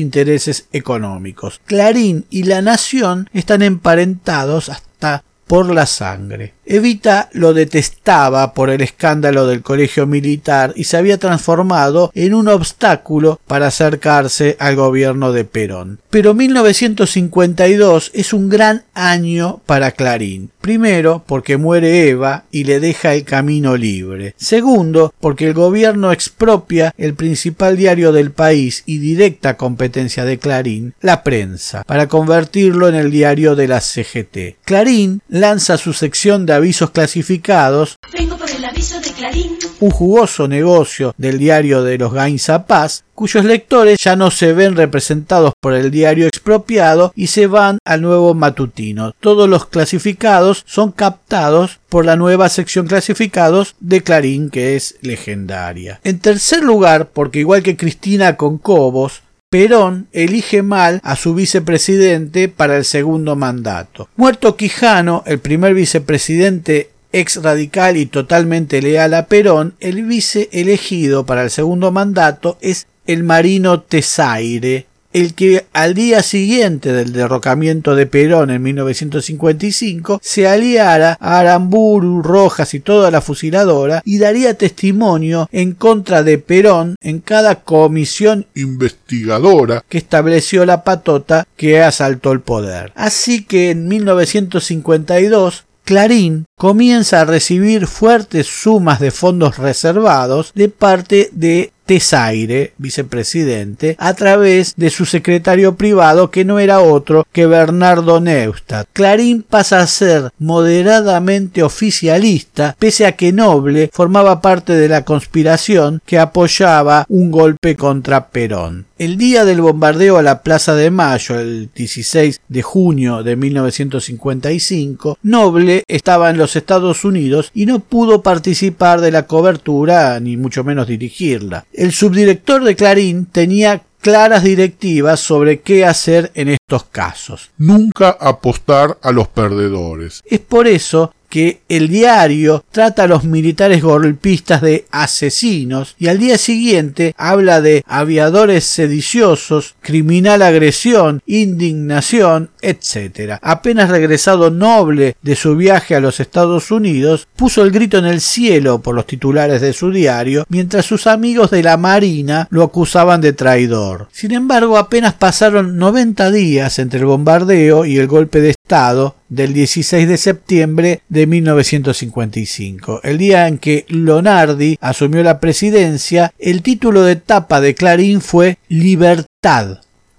económicos. 0.72 1.60
Clarín 1.64 2.26
y 2.30 2.44
La 2.44 2.62
Nación 2.62 3.28
están 3.32 3.62
emparentados 3.62 4.68
hasta 4.68 5.24
por 5.46 5.72
la 5.72 5.86
sangre. 5.86 6.54
Evita 6.70 7.30
lo 7.32 7.54
detestaba 7.54 8.52
por 8.52 8.68
el 8.68 8.82
escándalo 8.82 9.46
del 9.46 9.62
colegio 9.62 10.06
militar 10.06 10.75
y 10.76 10.84
se 10.84 10.98
había 10.98 11.16
transformado 11.16 12.12
en 12.14 12.34
un 12.34 12.46
obstáculo 12.48 13.40
para 13.46 13.68
acercarse 13.68 14.54
al 14.60 14.76
gobierno 14.76 15.32
de 15.32 15.46
Perón. 15.46 15.98
Pero 16.10 16.34
1952 16.34 18.10
es 18.12 18.34
un 18.34 18.50
gran 18.50 18.84
año 18.92 19.62
para 19.64 19.92
Clarín. 19.92 20.50
Primero, 20.60 21.25
porque 21.26 21.56
muere 21.56 22.10
Eva 22.10 22.44
y 22.50 22.64
le 22.64 22.80
deja 22.80 23.14
el 23.14 23.25
camino 23.25 23.78
libre. 23.78 24.34
Segundo, 24.37 25.14
porque 25.20 25.46
el 25.46 25.54
gobierno 25.54 26.12
expropia 26.12 26.92
el 26.98 27.14
principal 27.14 27.78
diario 27.78 28.12
del 28.12 28.32
país 28.32 28.82
y 28.84 28.98
directa 28.98 29.56
competencia 29.56 30.26
de 30.26 30.38
Clarín, 30.38 30.92
la 31.00 31.22
prensa, 31.22 31.82
para 31.84 32.08
convertirlo 32.08 32.88
en 32.88 32.94
el 32.96 33.10
diario 33.10 33.56
de 33.56 33.68
la 33.68 33.80
CGT. 33.80 34.58
Clarín 34.66 35.22
lanza 35.30 35.78
su 35.78 35.94
sección 35.94 36.44
de 36.44 36.57
avisos 36.58 36.90
clasificados. 36.90 37.96
Vengo 38.12 38.36
por 38.36 38.50
el 38.50 38.64
aviso 38.64 39.00
de 39.00 39.10
Clarín. 39.12 39.56
Un 39.80 39.90
jugoso 39.90 40.48
negocio 40.48 41.14
del 41.16 41.38
diario 41.38 41.82
de 41.82 41.98
los 41.98 42.12
Gainza 42.12 42.66
Paz, 42.66 43.04
cuyos 43.14 43.44
lectores 43.44 43.98
ya 44.02 44.16
no 44.16 44.30
se 44.30 44.52
ven 44.52 44.76
representados 44.76 45.52
por 45.60 45.72
el 45.72 45.90
diario 45.90 46.26
expropiado 46.26 47.12
y 47.14 47.28
se 47.28 47.46
van 47.46 47.78
al 47.84 48.02
nuevo 48.02 48.34
matutino. 48.34 49.14
Todos 49.20 49.48
los 49.48 49.66
clasificados 49.66 50.64
son 50.66 50.92
captados 50.92 51.80
por 51.88 52.04
la 52.04 52.16
nueva 52.16 52.48
sección 52.48 52.86
clasificados 52.86 53.76
de 53.80 54.02
Clarín, 54.02 54.50
que 54.50 54.76
es 54.76 54.96
legendaria. 55.00 56.00
En 56.04 56.18
tercer 56.18 56.62
lugar, 56.62 57.10
porque 57.10 57.40
igual 57.40 57.62
que 57.62 57.76
Cristina 57.76 58.36
con 58.36 58.58
Cobos, 58.58 59.22
Perón 59.50 60.08
elige 60.12 60.62
mal 60.62 61.00
a 61.02 61.16
su 61.16 61.34
vicepresidente 61.34 62.50
para 62.50 62.76
el 62.76 62.84
segundo 62.84 63.34
mandato. 63.34 64.10
Muerto 64.14 64.56
Quijano, 64.56 65.22
el 65.24 65.38
primer 65.38 65.72
vicepresidente 65.72 66.90
ex 67.12 67.42
radical 67.42 67.96
y 67.96 68.04
totalmente 68.04 68.82
leal 68.82 69.14
a 69.14 69.24
Perón, 69.24 69.74
el 69.80 70.04
vice 70.04 70.50
elegido 70.52 71.24
para 71.24 71.44
el 71.44 71.50
segundo 71.50 71.90
mandato 71.92 72.58
es 72.60 72.88
el 73.06 73.24
marino 73.24 73.80
Tesaire, 73.80 74.86
el 75.12 75.34
que 75.34 75.66
al 75.72 75.94
día 75.94 76.22
siguiente 76.22 76.92
del 76.92 77.12
derrocamiento 77.12 77.94
de 77.94 78.06
Perón 78.06 78.50
en 78.50 78.62
1955 78.62 80.20
se 80.22 80.48
aliara 80.48 81.16
a 81.20 81.38
Aramburu, 81.38 82.22
Rojas 82.22 82.74
y 82.74 82.80
toda 82.80 83.10
la 83.10 83.20
fusiladora 83.20 84.02
y 84.04 84.18
daría 84.18 84.54
testimonio 84.54 85.48
en 85.52 85.72
contra 85.72 86.22
de 86.22 86.38
Perón 86.38 86.96
en 87.00 87.20
cada 87.20 87.56
comisión 87.62 88.46
investigadora 88.54 89.84
que 89.88 89.98
estableció 89.98 90.66
la 90.66 90.84
patota 90.84 91.46
que 91.56 91.80
asaltó 91.80 92.32
el 92.32 92.40
poder. 92.40 92.92
Así 92.94 93.44
que 93.44 93.70
en 93.70 93.88
1952 93.88 95.64
Clarín 95.88 96.44
comienza 96.58 97.22
a 97.22 97.24
recibir 97.24 97.86
fuertes 97.86 98.46
sumas 98.46 99.00
de 99.00 99.10
fondos 99.10 99.56
reservados 99.56 100.52
de 100.54 100.68
parte 100.68 101.30
de 101.32 101.72
Tesaire, 101.88 102.75
vicepresidente, 102.76 103.97
a 103.99 104.12
través 104.12 104.75
de 104.76 104.90
su 104.90 105.07
secretario 105.07 105.76
privado 105.76 106.30
que 106.30 106.45
no 106.45 106.59
era 106.59 106.80
otro 106.80 107.26
que 107.33 107.47
Bernardo 107.47 108.21
Neustadt. 108.21 108.87
Clarín 108.92 109.42
pasa 109.42 109.80
a 109.80 109.87
ser 109.87 110.30
moderadamente 110.38 111.62
oficialista, 111.62 112.76
pese 112.78 113.07
a 113.07 113.12
que 113.12 113.33
Noble 113.33 113.88
formaba 113.90 114.42
parte 114.42 114.75
de 114.75 114.88
la 114.88 115.07
conspiración 115.07 116.02
que 116.04 116.18
apoyaba 116.18 117.07
un 117.09 117.30
golpe 117.30 117.75
contra 117.75 118.28
Perón. 118.28 118.88
El 118.98 119.16
día 119.16 119.44
del 119.44 119.60
bombardeo 119.60 120.18
a 120.18 120.24
la 120.24 120.42
Plaza 120.42 120.74
de 120.74 120.90
Mayo, 120.90 121.38
el 121.38 121.70
16 121.72 122.40
de 122.48 122.62
junio 122.62 123.22
de 123.22 123.36
1955, 123.36 125.18
Noble 125.22 125.84
estaba 125.86 126.30
en 126.30 126.36
los 126.36 126.56
Estados 126.56 127.04
Unidos 127.04 127.52
y 127.54 127.66
no 127.66 127.78
pudo 127.78 128.22
participar 128.22 129.00
de 129.00 129.12
la 129.12 129.28
cobertura 129.28 130.18
ni 130.18 130.36
mucho 130.36 130.64
menos 130.64 130.88
dirigirla. 130.88 131.64
El 131.72 131.92
subdirector 131.92 132.64
de 132.64 132.74
Clarín 132.74 133.26
tenía 133.26 133.82
claras 134.00 134.42
directivas 134.42 135.20
sobre 135.20 135.60
qué 135.60 135.84
hacer 135.84 136.32
en 136.34 136.48
estos 136.48 136.84
casos. 136.84 137.50
Nunca 137.56 138.16
apostar 138.18 138.98
a 139.02 139.12
los 139.12 139.28
perdedores. 139.28 140.22
Es 140.26 140.40
por 140.40 140.66
eso 140.66 141.12
que 141.28 141.61
el 141.68 141.88
diario 141.88 142.64
trata 142.70 143.04
a 143.04 143.06
los 143.06 143.25
militares 143.25 143.82
golpistas 143.82 144.62
de 144.62 144.87
asesinos 144.90 145.94
y 145.99 146.08
al 146.08 146.18
día 146.18 146.38
siguiente 146.38 147.14
habla 147.16 147.61
de 147.61 147.85
aviadores 147.87 148.64
sediciosos, 148.64 149.75
criminal 149.80 150.42
agresión, 150.42 151.23
indignación, 151.26 152.50
etc. 152.62 153.38
Apenas 153.42 153.90
regresado 153.90 154.50
noble 154.50 155.16
de 155.23 155.37
su 155.37 155.56
viaje 155.56 155.94
a 155.94 156.00
los 156.00 156.20
Estados 156.20 156.70
Unidos, 156.70 157.28
puso 157.37 157.62
el 157.62 157.70
grito 157.70 157.99
en 157.99 158.06
el 158.06 158.20
cielo 158.20 158.80
por 158.80 158.94
los 158.94 159.06
titulares 159.06 159.61
de 159.61 159.73
su 159.73 159.90
diario, 159.90 160.44
mientras 160.49 160.87
sus 160.87 161.06
amigos 161.06 161.50
de 161.50 161.62
la 161.62 161.76
Marina 161.76 162.49
lo 162.50 162.62
acusaban 162.62 163.20
de 163.20 163.32
traidor. 163.32 164.08
Sin 164.12 164.32
embargo, 164.32 164.76
apenas 164.78 165.14
pasaron 165.14 165.76
90 165.76 166.30
días 166.30 166.78
entre 166.78 167.00
el 167.00 167.06
bombardeo 167.06 167.85
y 167.85 167.99
el 167.99 168.06
golpe 168.06 168.40
de 168.40 168.50
Estado 168.50 169.17
del 169.28 169.52
16 169.52 170.08
de 170.08 170.16
septiembre 170.16 171.02
de 171.08 171.26
1955. 171.26 173.00
El 173.02 173.18
día 173.18 173.49
en 173.49 173.58
que 173.58 173.85
Lonardi 173.88 174.78
asumió 174.80 175.23
la 175.23 175.40
presidencia, 175.40 176.32
el 176.38 176.62
título 176.62 177.02
de 177.02 177.16
tapa 177.16 177.61
de 177.61 177.75
Clarín 177.75 178.20
fue 178.20 178.58
Libertad 178.68 179.78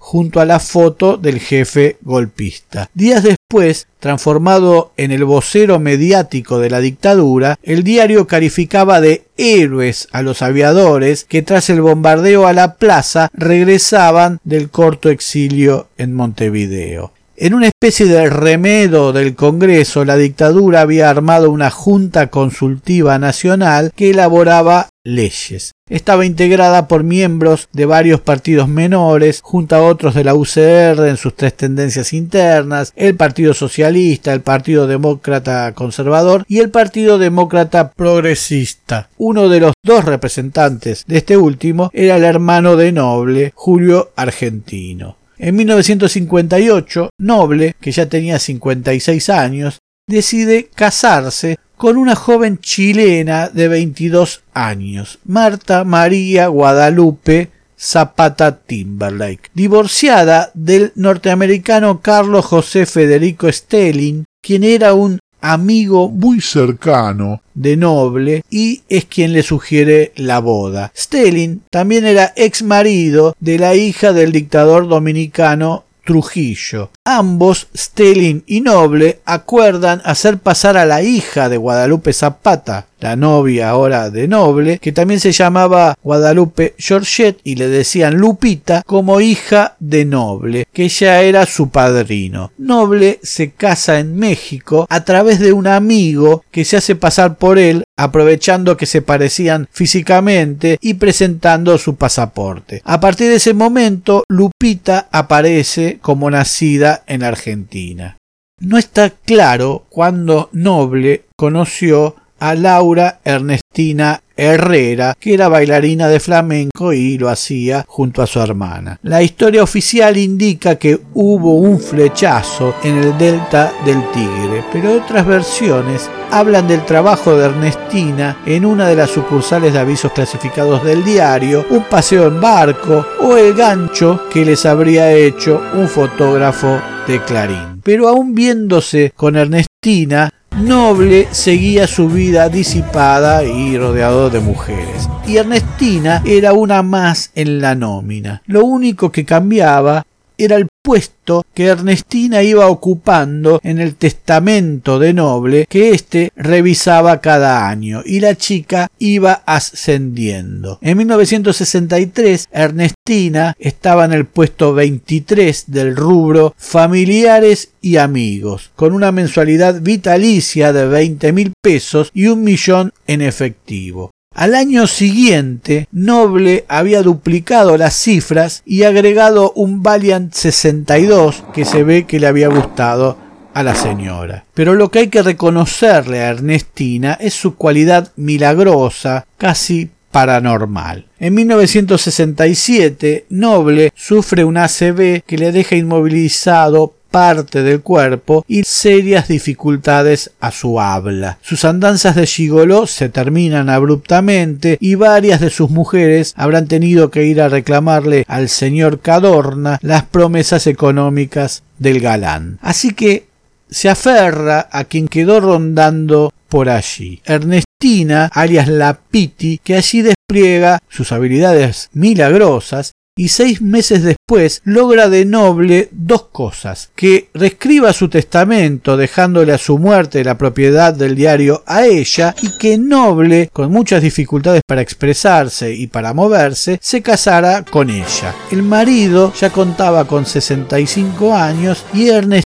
junto 0.09 0.39
a 0.41 0.45
la 0.45 0.59
foto 0.59 1.17
del 1.17 1.39
jefe 1.39 1.97
golpista. 2.01 2.89
Días 2.95 3.21
después, 3.21 3.87
transformado 3.99 4.91
en 4.97 5.11
el 5.11 5.23
vocero 5.23 5.77
mediático 5.77 6.57
de 6.57 6.71
la 6.71 6.79
dictadura, 6.79 7.59
el 7.61 7.83
diario 7.83 8.25
calificaba 8.25 9.01
de 9.01 9.25
héroes 9.37 10.07
a 10.11 10.23
los 10.23 10.41
aviadores 10.41 11.25
que 11.25 11.43
tras 11.43 11.69
el 11.69 11.81
bombardeo 11.81 12.47
a 12.47 12.53
la 12.53 12.75
plaza 12.75 13.29
regresaban 13.33 14.39
del 14.43 14.71
corto 14.71 15.09
exilio 15.09 15.89
en 15.99 16.13
Montevideo. 16.13 17.13
En 17.41 17.53
una 17.53 17.67
especie 17.67 18.05
de 18.05 18.29
remedo 18.29 19.13
del 19.13 19.33
Congreso, 19.33 20.03
la 20.03 20.17
dictadura 20.17 20.81
había 20.81 21.09
armado 21.09 21.51
una 21.51 21.71
Junta 21.71 22.27
Consultiva 22.27 23.17
Nacional 23.17 23.93
que 23.95 24.09
elaboraba 24.09 24.89
leyes. 25.05 25.71
Estaba 25.87 26.25
integrada 26.25 26.89
por 26.89 27.05
miembros 27.05 27.69
de 27.71 27.85
varios 27.85 28.19
partidos 28.19 28.67
menores, 28.67 29.39
junto 29.41 29.77
a 29.77 29.83
otros 29.83 30.15
de 30.15 30.25
la 30.25 30.35
UCR 30.35 31.07
en 31.07 31.15
sus 31.15 31.33
tres 31.33 31.55
tendencias 31.55 32.11
internas, 32.11 32.91
el 32.97 33.15
Partido 33.15 33.53
Socialista, 33.53 34.33
el 34.33 34.41
Partido 34.41 34.85
Demócrata 34.85 35.71
Conservador 35.71 36.43
y 36.45 36.59
el 36.59 36.71
Partido 36.71 37.17
Demócrata 37.17 37.91
Progresista. 37.91 39.07
Uno 39.17 39.47
de 39.47 39.61
los 39.61 39.71
dos 39.81 40.03
representantes 40.03 41.05
de 41.07 41.19
este 41.19 41.37
último 41.37 41.89
era 41.93 42.17
el 42.17 42.25
hermano 42.25 42.75
de 42.75 42.91
Noble, 42.91 43.53
Julio 43.55 44.11
Argentino. 44.17 45.18
En 45.41 45.55
1958, 45.55 47.11
Noble, 47.17 47.75
que 47.79 47.93
ya 47.93 48.07
tenía 48.07 48.39
56 48.39 49.29
años, 49.29 49.79
decide 50.05 50.69
casarse 50.75 51.57
con 51.77 51.95
una 51.95 52.17
joven 52.17 52.57
chilena 52.59 53.47
de 53.47 53.69
22 53.69 54.43
años, 54.53 55.19
Marta 55.23 55.85
María 55.85 56.47
Guadalupe 56.47 57.51
Zapata 57.79 58.59
Timberlake, 58.59 59.49
divorciada 59.53 60.51
del 60.55 60.91
norteamericano 60.95 62.01
Carlos 62.01 62.45
José 62.45 62.85
Federico 62.85 63.49
Stelling, 63.49 64.25
quien 64.41 64.65
era 64.65 64.93
un 64.93 65.19
amigo 65.41 66.09
muy 66.09 66.41
cercano 66.41 67.41
de 67.53 67.77
Noble 67.77 68.43
y 68.49 68.83
es 68.89 69.05
quien 69.05 69.33
le 69.33 69.43
sugiere 69.43 70.11
la 70.15 70.39
boda. 70.39 70.91
Stelling 70.95 71.61
también 71.69 72.05
era 72.05 72.33
ex 72.35 72.63
marido 72.63 73.35
de 73.39 73.59
la 73.59 73.75
hija 73.75 74.13
del 74.13 74.31
dictador 74.31 74.87
dominicano 74.87 75.85
Trujillo. 76.09 76.89
Ambos, 77.05 77.67
Stelin 77.77 78.43
y 78.47 78.61
Noble, 78.61 79.19
acuerdan 79.25 80.01
hacer 80.03 80.39
pasar 80.39 80.75
a 80.75 80.85
la 80.85 81.03
hija 81.03 81.49
de 81.49 81.57
Guadalupe 81.57 82.13
Zapata, 82.13 82.87
la 82.99 83.15
novia 83.15 83.69
ahora 83.69 84.09
de 84.09 84.27
Noble, 84.27 84.79
que 84.79 84.91
también 84.91 85.19
se 85.19 85.31
llamaba 85.31 85.95
Guadalupe 86.03 86.75
Georgette 86.77 87.39
y 87.43 87.55
le 87.55 87.67
decían 87.67 88.17
Lupita, 88.17 88.83
como 88.85 89.21
hija 89.21 89.75
de 89.79 90.05
Noble, 90.05 90.65
que 90.73 90.89
ya 90.89 91.21
era 91.21 91.45
su 91.45 91.69
padrino. 91.69 92.51
Noble 92.57 93.19
se 93.23 93.51
casa 93.51 93.99
en 93.99 94.15
México 94.15 94.85
a 94.89 95.03
través 95.03 95.39
de 95.39 95.53
un 95.53 95.67
amigo 95.67 96.43
que 96.51 96.65
se 96.65 96.77
hace 96.77 96.95
pasar 96.95 97.37
por 97.37 97.57
él 97.57 97.83
aprovechando 97.99 98.77
que 98.77 98.85
se 98.85 99.01
parecían 99.01 99.67
físicamente 99.71 100.77
y 100.81 100.93
presentando 100.93 101.77
su 101.77 101.95
pasaporte. 101.97 102.81
A 102.85 102.99
partir 103.01 103.27
de 103.27 103.35
ese 103.35 103.53
momento, 103.53 104.23
Lupita 104.29 105.09
aparece 105.11 105.99
como 106.01 106.31
nacida 106.31 107.03
en 107.07 107.23
Argentina. 107.23 108.17
No 108.61 108.77
está 108.77 109.09
claro 109.09 109.85
cuándo 109.89 110.49
Noble 110.51 111.25
conoció 111.37 112.15
a 112.39 112.55
Laura 112.55 113.19
Ernestina 113.23 114.21
Herrera, 114.39 115.15
que 115.19 115.33
era 115.33 115.49
bailarina 115.49 116.07
de 116.07 116.21
flamenco 116.21 116.93
y 116.93 117.17
lo 117.17 117.29
hacía 117.29 117.83
junto 117.87 118.21
a 118.21 118.27
su 118.27 118.39
hermana. 118.39 118.97
La 119.03 119.21
historia 119.21 119.63
oficial 119.63 120.15
indica 120.15 120.75
que 120.75 120.99
hubo 121.13 121.55
un 121.55 121.79
flechazo 121.79 122.75
en 122.83 122.97
el 122.97 123.17
delta 123.17 123.73
del 123.85 124.01
Tigre, 124.11 124.63
pero 124.71 124.93
otras 124.93 125.25
versiones 125.25 126.09
hablan 126.31 126.67
del 126.67 126.85
trabajo 126.85 127.35
de 127.35 127.47
Ernestina 127.47 128.37
en 128.45 128.65
una 128.65 128.87
de 128.87 128.95
las 128.95 129.09
sucursales 129.09 129.73
de 129.73 129.79
avisos 129.79 130.13
clasificados 130.13 130.83
del 130.85 131.03
diario, 131.03 131.65
un 131.69 131.83
paseo 131.83 132.27
en 132.27 132.39
barco 132.39 133.05
o 133.21 133.35
el 133.35 133.53
gancho 133.53 134.23
que 134.31 134.45
les 134.45 134.65
habría 134.65 135.11
hecho 135.11 135.61
un 135.73 135.89
fotógrafo 135.89 136.79
de 137.07 137.21
Clarín. 137.23 137.81
Pero 137.83 138.07
aún 138.07 138.35
viéndose 138.35 139.11
con 139.15 139.35
Ernestina, 139.35 140.31
Noble 140.59 141.27
seguía 141.31 141.87
su 141.87 142.09
vida 142.09 142.49
disipada 142.49 143.45
y 143.45 143.77
rodeado 143.77 144.29
de 144.29 144.41
mujeres. 144.41 145.07
Y 145.25 145.37
Ernestina 145.37 146.21
era 146.25 146.53
una 146.53 146.83
más 146.83 147.31
en 147.35 147.61
la 147.61 147.75
nómina. 147.75 148.41
Lo 148.45 148.65
único 148.65 149.11
que 149.11 149.25
cambiaba 149.25 150.05
era 150.37 150.57
el 150.57 150.68
puesto 150.89 151.45
que 151.53 151.67
Ernestina 151.67 152.41
iba 152.41 152.65
ocupando 152.65 153.59
en 153.61 153.77
el 153.77 153.93
testamento 153.93 154.97
de 154.97 155.13
Noble 155.13 155.67
que 155.69 155.91
éste 155.91 156.31
revisaba 156.35 157.21
cada 157.21 157.69
año 157.69 158.01
y 158.03 158.21
la 158.21 158.33
chica 158.33 158.87
iba 158.97 159.43
ascendiendo. 159.45 160.79
En 160.81 160.97
1963 160.97 162.47
Ernestina 162.51 163.55
estaba 163.59 164.03
en 164.05 164.13
el 164.13 164.25
puesto 164.25 164.73
23 164.73 165.65
del 165.67 165.95
rubro 165.95 166.55
familiares 166.57 167.69
y 167.81 167.97
amigos, 167.97 168.71
con 168.75 168.93
una 168.93 169.11
mensualidad 169.11 169.81
vitalicia 169.81 170.73
de 170.73 170.87
20 170.87 171.33
mil 171.33 171.53
pesos 171.61 172.09
y 172.15 172.25
un 172.25 172.43
millón 172.43 172.93
en 173.05 173.21
efectivo. 173.21 174.09
Al 174.39 174.55
año 174.55 174.87
siguiente, 174.87 175.89
Noble 175.91 176.63
había 176.69 177.01
duplicado 177.01 177.75
las 177.75 177.93
cifras 177.93 178.63
y 178.65 178.83
agregado 178.83 179.51
un 179.51 179.83
Valiant 179.83 180.33
62 180.33 181.43
que 181.53 181.65
se 181.65 181.83
ve 181.83 182.05
que 182.05 182.21
le 182.21 182.27
había 182.27 182.47
gustado 182.47 183.17
a 183.53 183.63
la 183.63 183.75
señora. 183.75 184.45
Pero 184.53 184.75
lo 184.75 184.91
que 184.91 184.99
hay 184.99 185.07
que 185.09 185.23
reconocerle 185.23 186.21
a 186.21 186.29
Ernestina 186.29 187.17
es 187.19 187.33
su 187.33 187.55
cualidad 187.55 188.13
milagrosa, 188.15 189.27
casi 189.37 189.89
paranormal. 190.09 191.07
En 191.19 191.33
1967, 191.33 193.25
Noble 193.27 193.91
sufre 193.93 194.45
un 194.45 194.55
ACV 194.55 195.21
que 195.27 195.37
le 195.37 195.51
deja 195.51 195.75
inmovilizado 195.75 196.95
parte 197.09 197.63
del 197.63 197.81
cuerpo 197.81 198.45
y 198.47 198.63
serias 198.63 199.27
dificultades 199.27 200.31
a 200.39 200.51
su 200.51 200.79
habla. 200.79 201.39
Sus 201.41 201.65
andanzas 201.65 202.15
de 202.15 202.25
gigoló 202.25 202.87
se 202.87 203.09
terminan 203.09 203.69
abruptamente 203.69 204.77
y 204.79 204.95
varias 204.95 205.39
de 205.41 205.49
sus 205.49 205.69
mujeres 205.69 206.33
habrán 206.37 206.67
tenido 206.67 207.11
que 207.11 207.25
ir 207.25 207.41
a 207.41 207.49
reclamarle 207.49 208.25
al 208.27 208.49
señor 208.49 208.99
Cadorna 208.99 209.79
las 209.81 210.03
promesas 210.03 210.67
económicas 210.67 211.63
del 211.77 211.99
galán. 211.99 212.59
Así 212.61 212.91
que 212.91 213.27
se 213.69 213.89
aferra 213.89 214.67
a 214.71 214.83
quien 214.85 215.07
quedó 215.07 215.39
rondando 215.39 216.33
por 216.49 216.69
allí. 216.69 217.21
Ernestina, 217.25 218.29
alias 218.33 218.67
la 218.67 218.99
Piti, 218.99 219.59
que 219.63 219.75
allí 219.75 220.01
despliega 220.01 220.79
sus 220.89 221.11
habilidades 221.11 221.89
milagrosas 221.93 222.93
y 223.19 223.27
seis 223.27 223.61
meses 223.61 224.01
después 224.01 224.61
logra 224.63 225.09
de 225.09 225.25
Noble 225.25 225.89
dos 225.91 226.27
cosas, 226.31 226.89
que 226.95 227.29
reescriba 227.33 227.91
su 227.91 228.07
testamento 228.07 228.95
dejándole 228.95 229.51
a 229.51 229.57
su 229.57 229.77
muerte 229.77 230.23
la 230.23 230.37
propiedad 230.37 230.93
del 230.93 231.17
diario 231.17 231.61
a 231.65 231.85
ella 231.85 232.33
y 232.41 232.57
que 232.57 232.77
Noble, 232.77 233.49
con 233.51 233.73
muchas 233.73 234.03
dificultades 234.03 234.61
para 234.65 234.79
expresarse 234.79 235.73
y 235.73 235.87
para 235.87 236.13
moverse, 236.13 236.79
se 236.81 237.01
casara 237.01 237.65
con 237.65 237.89
ella. 237.89 238.33
El 238.51 238.63
marido 238.63 239.33
ya 239.33 239.49
contaba 239.49 240.05
con 240.05 240.25
65 240.25 241.35
años 241.35 241.83
y 241.93 242.07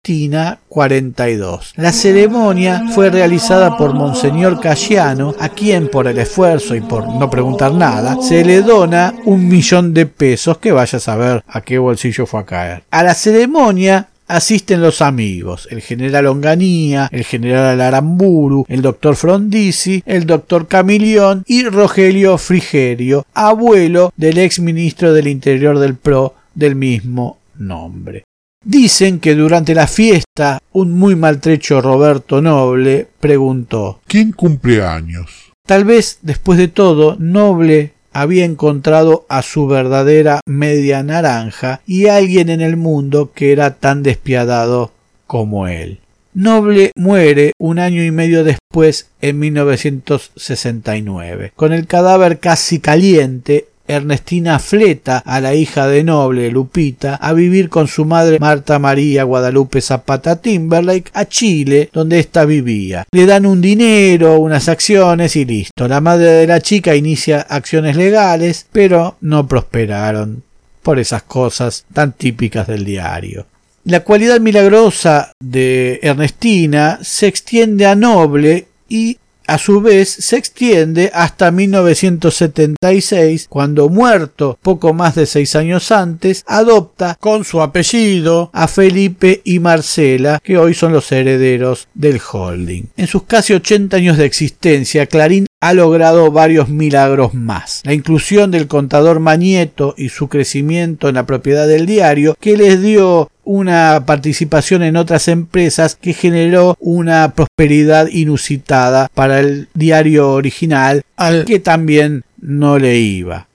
Ernestina 0.08 0.60
42. 0.70 1.74
La 1.76 1.92
ceremonia 1.92 2.86
fue 2.96 3.10
realizada 3.10 3.76
por 3.76 3.94
Monseñor 3.94 4.62
Cayano, 4.62 5.36
a 5.38 5.50
quien 5.50 5.90
por 5.90 6.08
el 6.08 6.18
esfuerzo 6.18 6.76
y 6.76 6.82
por 6.82 7.06
no 7.10 7.30
preguntar 7.30 7.74
nada, 7.74 8.18
se 8.22 8.46
le 8.46 8.62
dona 8.62 9.14
un 9.26 9.50
millón 9.50 9.94
de 9.94 10.06
pesos 10.06 10.60
que 10.60 10.72
vaya 10.72 10.98
a 10.98 11.02
saber 11.02 11.44
a 11.46 11.60
qué 11.60 11.78
bolsillo 11.78 12.26
fue 12.26 12.40
a 12.40 12.46
caer. 12.46 12.84
A 12.90 13.04
la 13.04 13.14
ceremonia 13.14 14.08
asisten 14.28 14.82
los 14.82 15.02
amigos, 15.02 15.68
el 15.72 15.82
general 15.82 16.28
Onganía, 16.28 17.10
el 17.12 17.26
general 17.26 17.82
Aramburu, 17.82 18.66
el 18.70 18.82
doctor 18.82 19.18
Frondizi, 19.18 20.04
el 20.06 20.26
doctor 20.26 20.70
Camilión 20.70 21.44
y 21.48 21.66
Rogelio 21.66 22.38
Frigerio, 22.38 23.26
abuelo 23.34 24.14
del 24.16 24.38
ex 24.38 24.62
ministro 24.62 25.12
del 25.12 25.28
Interior 25.28 25.78
del 25.80 25.96
PRO 25.96 26.34
del 26.56 26.78
mismo 26.78 27.40
nombre. 27.58 28.27
Dicen 28.68 29.20
que 29.22 29.34
durante 29.34 29.74
la 29.74 29.88
fiesta 29.88 30.60
un 30.74 30.92
muy 30.92 31.16
maltrecho 31.16 31.80
Roberto 31.80 32.42
Noble 32.42 33.08
preguntó 33.18 34.02
¿Quién 34.08 34.34
cumple 34.34 34.84
años? 34.84 35.54
Tal 35.66 35.86
vez, 35.86 36.20
después 36.22 36.60
de 36.60 36.68
todo, 36.68 37.16
Noble 37.18 37.94
había 38.12 38.44
encontrado 38.44 39.26
a 39.30 39.42
su 39.42 39.68
verdadera 39.68 40.42
media 40.46 41.02
naranja 41.02 41.80
y 41.88 42.08
alguien 42.08 42.50
en 42.50 42.60
el 42.60 42.76
mundo 42.76 43.32
que 43.34 43.54
era 43.54 43.76
tan 43.76 44.04
despiadado 44.04 44.92
como 45.28 45.70
él. 45.70 46.02
Noble 46.34 46.92
muere 46.98 47.54
un 47.58 47.80
año 47.80 48.04
y 48.04 48.12
medio 48.12 48.44
después, 48.44 49.08
en 49.22 49.40
1969. 49.40 51.54
Con 51.56 51.72
el 51.72 51.88
cadáver 51.88 52.40
casi 52.40 52.82
caliente, 52.82 53.70
Ernestina 53.88 54.60
fleta 54.60 55.20
a 55.20 55.40
la 55.42 55.54
hija 55.54 55.88
de 55.88 56.04
Noble, 56.04 56.52
Lupita, 56.52 57.16
a 57.16 57.34
vivir 57.34 57.70
con 57.70 57.88
su 57.88 58.06
madre 58.06 58.40
Marta 58.40 58.80
María 58.80 59.24
Guadalupe 59.24 59.82
Zapata 59.82 60.42
Timberlake 60.42 61.12
a 61.14 61.26
Chile, 61.26 61.90
donde 61.94 62.20
ésta 62.20 62.46
vivía. 62.46 63.06
Le 63.12 63.26
dan 63.26 63.46
un 63.46 63.62
dinero, 63.62 64.40
unas 64.40 64.70
acciones 64.70 65.36
y 65.36 65.46
listo. 65.46 65.88
La 65.88 66.02
madre 66.02 66.28
de 66.28 66.48
la 66.48 66.62
chica 66.62 66.96
inicia 66.96 67.42
acciones 67.42 67.96
legales, 67.96 68.66
pero 68.72 69.18
no 69.22 69.48
prosperaron 69.48 70.44
por 70.84 71.00
esas 71.00 71.24
cosas 71.24 71.86
tan 71.94 72.14
típicas 72.14 72.68
del 72.68 72.86
diario. 72.86 73.46
La 73.84 74.04
cualidad 74.04 74.42
milagrosa 74.42 75.32
de 75.40 76.00
Ernestina 76.04 77.00
se 77.02 77.28
extiende 77.28 77.86
a 77.86 77.96
noble 77.96 78.68
y 78.90 79.18
a 79.48 79.58
su 79.58 79.82
vez 79.82 80.10
se 80.10 80.38
extiende 80.38 81.10
hasta 81.14 81.52
1976, 81.52 83.48
cuando 83.50 83.90
muerto 83.90 84.60
poco 84.62 84.94
más 84.94 85.16
de 85.16 85.26
seis 85.26 85.56
años 85.56 85.92
antes, 85.92 86.44
adopta 86.46 87.18
con 87.20 87.46
su 87.46 87.62
apellido 87.62 88.50
a 88.54 88.68
Felipe 88.68 89.42
y 89.44 89.60
Marcela, 89.60 90.40
que 90.44 90.58
hoy 90.58 90.74
son 90.74 90.94
los 90.94 91.12
herederos 91.12 91.88
del 91.94 92.20
holding. 92.32 92.84
En 92.98 93.08
sus 93.08 93.24
casi 93.24 93.54
80 93.54 93.98
años 93.98 94.18
de 94.18 94.26
existencia, 94.26 95.06
Clarín 95.06 95.48
ha 95.60 95.74
logrado 95.74 96.32
varios 96.32 96.70
milagros 96.70 97.34
más. 97.34 97.82
La 97.84 97.94
inclusión 97.94 98.52
del 98.52 98.68
contador 98.68 99.20
Mañeto 99.20 99.96
y 99.98 100.10
su 100.10 100.28
crecimiento 100.28 101.10
en 101.10 101.16
la 101.16 101.26
propiedad 101.26 101.68
del 101.68 101.86
diario, 101.86 102.38
que 102.40 102.58
les 102.58 102.82
dio 102.82 103.32
una 103.48 104.04
participación 104.06 104.84
en 104.84 104.98
otras 104.98 105.30
empresas 105.30 105.96
que 105.96 106.14
generó 106.14 106.76
una 106.80 107.34
prosperidad 107.34 108.08
inusitada 108.08 109.08
para 109.14 109.40
el 109.40 109.70
diario 109.74 110.32
original, 110.32 111.02
al 111.16 111.46
que 111.46 111.60
también 111.60 112.24
no 112.42 112.78
le 112.78 112.98
iba. 112.98 113.48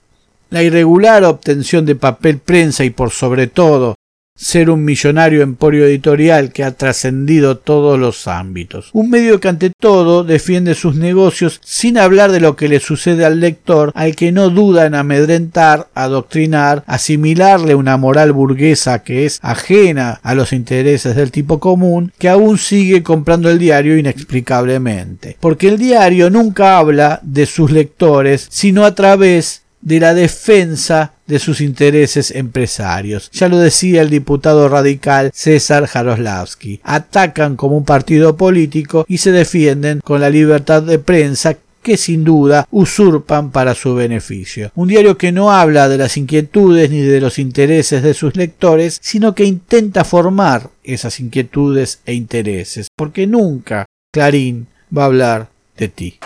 La 0.49 0.63
irregular 0.63 1.23
obtención 1.23 1.85
de 1.85 1.95
papel 1.95 2.39
prensa 2.39 2.83
y 2.83 2.89
por 2.89 3.11
sobre 3.11 3.47
todo 3.47 3.95
ser 4.35 4.71
un 4.71 4.83
millonario 4.83 5.43
emporio 5.43 5.85
editorial 5.85 6.51
que 6.51 6.63
ha 6.63 6.71
trascendido 6.71 7.57
todos 7.57 7.99
los 7.99 8.27
ámbitos. 8.27 8.89
Un 8.93 9.11
medio 9.11 9.39
que 9.39 9.47
ante 9.47 9.69
todo 9.69 10.23
defiende 10.23 10.73
sus 10.73 10.95
negocios 10.95 11.61
sin 11.63 11.99
hablar 11.99 12.31
de 12.31 12.39
lo 12.39 12.55
que 12.55 12.67
le 12.67 12.79
sucede 12.79 13.25
al 13.25 13.39
lector, 13.39 13.91
al 13.93 14.15
que 14.15 14.31
no 14.31 14.49
duda 14.49 14.87
en 14.87 14.95
amedrentar, 14.95 15.87
adoctrinar, 15.93 16.83
asimilarle 16.87 17.75
una 17.75 17.97
moral 17.97 18.31
burguesa 18.31 19.03
que 19.03 19.25
es 19.25 19.39
ajena 19.43 20.19
a 20.23 20.33
los 20.33 20.51
intereses 20.51 21.15
del 21.15 21.31
tipo 21.31 21.59
común, 21.59 22.11
que 22.17 22.29
aún 22.29 22.57
sigue 22.57 23.03
comprando 23.03 23.51
el 23.51 23.59
diario 23.59 23.97
inexplicablemente. 23.97 25.37
Porque 25.39 25.67
el 25.67 25.77
diario 25.77 26.31
nunca 26.31 26.79
habla 26.79 27.19
de 27.21 27.45
sus 27.45 27.71
lectores, 27.71 28.47
sino 28.49 28.83
a 28.83 28.95
través 28.95 29.61
de 29.83 29.99
la 29.99 30.13
defensa 30.13 31.13
de 31.27 31.39
sus 31.39 31.61
intereses 31.61 32.31
empresarios. 32.31 33.29
Ya 33.31 33.47
lo 33.47 33.57
decía 33.57 34.01
el 34.01 34.09
diputado 34.09 34.69
radical 34.69 35.31
César 35.33 35.87
Jaroslavsky. 35.87 36.81
Atacan 36.83 37.55
como 37.55 37.77
un 37.77 37.85
partido 37.85 38.35
político 38.37 39.05
y 39.07 39.17
se 39.17 39.31
defienden 39.31 39.99
con 40.03 40.21
la 40.21 40.29
libertad 40.29 40.83
de 40.83 40.99
prensa 40.99 41.57
que 41.81 41.97
sin 41.97 42.23
duda 42.23 42.65
usurpan 42.71 43.51
para 43.51 43.75
su 43.75 43.93
beneficio. 43.93 44.71
Un 44.75 44.87
diario 44.87 45.17
que 45.17 45.33
no 45.33 45.51
habla 45.51 45.89
de 45.89 45.97
las 45.97 46.15
inquietudes 46.15 46.89
ni 46.89 47.01
de 47.01 47.19
los 47.19 47.39
intereses 47.39 48.01
de 48.01 48.13
sus 48.13 48.37
lectores, 48.37 48.99
sino 49.01 49.35
que 49.35 49.43
intenta 49.43 50.05
formar 50.05 50.69
esas 50.83 51.19
inquietudes 51.19 51.99
e 52.05 52.13
intereses, 52.13 52.87
porque 52.95 53.27
nunca 53.27 53.85
Clarín 54.13 54.67
va 54.95 55.03
a 55.03 55.07
hablar 55.07 55.49
de 55.77 55.87
ti 55.89 56.19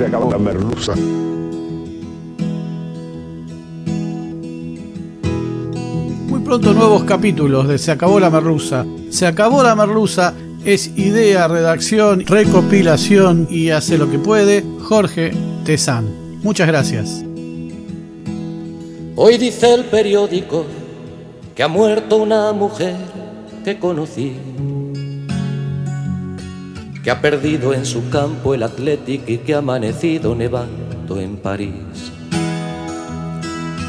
se 0.00 0.06
acabó 0.06 0.30
la 0.30 0.38
merluza. 0.38 0.94
Pronto 6.50 6.74
nuevos 6.74 7.04
capítulos 7.04 7.68
de 7.68 7.78
Se 7.78 7.92
acabó 7.92 8.18
la 8.18 8.28
merluza. 8.28 8.84
Se 9.10 9.24
acabó 9.24 9.62
la 9.62 9.76
merluza 9.76 10.34
es 10.64 10.88
idea, 10.98 11.46
redacción, 11.46 12.26
recopilación 12.26 13.46
y 13.48 13.70
hace 13.70 13.96
lo 13.96 14.10
que 14.10 14.18
puede 14.18 14.64
Jorge 14.82 15.30
Tezán. 15.64 16.12
Muchas 16.42 16.66
gracias. 16.66 17.22
Hoy 19.14 19.38
dice 19.38 19.74
el 19.74 19.84
periódico 19.84 20.66
que 21.54 21.62
ha 21.62 21.68
muerto 21.68 22.16
una 22.16 22.52
mujer 22.52 22.96
que 23.64 23.78
conocí 23.78 24.32
que 27.04 27.12
ha 27.12 27.20
perdido 27.20 27.74
en 27.74 27.86
su 27.86 28.10
campo 28.10 28.54
el 28.54 28.64
Athletic 28.64 29.28
y 29.28 29.38
que 29.38 29.54
ha 29.54 29.58
amanecido 29.58 30.34
nevando 30.34 31.20
en 31.20 31.36
París. 31.36 32.10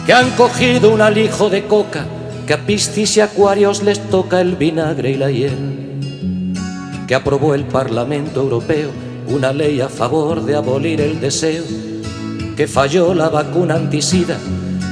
Que 0.06 0.13
han 0.13 0.30
cogido 0.32 0.93
un 0.93 1.02
alijo 1.02 1.50
de 1.50 1.65
coca, 1.65 2.06
que 2.52 2.56
a 2.56 2.66
piscis 2.66 3.16
y 3.16 3.22
acuarios 3.22 3.82
les 3.82 3.98
toca 4.10 4.42
el 4.42 4.58
vinagre 4.58 5.12
y 5.12 5.16
la 5.16 5.32
hiel. 5.32 6.04
Que 7.08 7.16
aprobó 7.16 7.56
el 7.56 7.64
Parlamento 7.64 8.42
Europeo 8.42 8.90
una 9.28 9.54
ley 9.54 9.80
a 9.80 9.88
favor 9.88 10.44
de 10.44 10.58
abolir 10.58 11.00
el 11.00 11.22
deseo. 11.22 11.64
Que 12.58 12.68
falló 12.68 13.14
la 13.14 13.30
vacuna 13.30 13.76
antisida, 13.76 14.38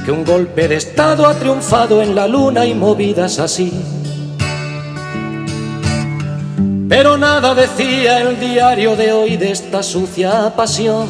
que 0.06 0.10
un 0.10 0.24
golpe 0.24 0.68
de 0.68 0.76
Estado 0.76 1.26
ha 1.26 1.34
triunfado 1.34 2.00
en 2.00 2.14
la 2.14 2.26
luna 2.26 2.64
y 2.64 2.72
movidas 2.72 3.38
así 3.38 3.70
pero 6.88 7.18
nada 7.18 7.54
decía 7.54 8.22
el 8.22 8.40
diario 8.40 8.96
de 8.96 9.12
hoy 9.12 9.36
de 9.36 9.52
esta 9.52 9.82
sucia 9.82 10.52
pasión, 10.56 11.06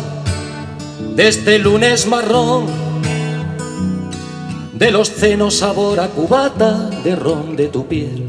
de 1.14 1.28
este 1.28 1.58
lunes 1.58 2.06
marrón, 2.06 2.89
de 4.80 4.90
los 4.90 5.10
cenos 5.10 5.58
sabor 5.58 6.00
a 6.00 6.08
cubata 6.08 6.88
de 7.04 7.14
ron 7.14 7.54
de 7.54 7.68
tu 7.68 7.86
piel, 7.86 8.24